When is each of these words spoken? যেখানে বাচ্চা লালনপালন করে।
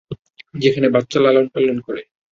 যেখানে 0.53 0.87
বাচ্চা 0.89 1.19
লালনপালন 1.19 1.77
করে। 1.79 2.01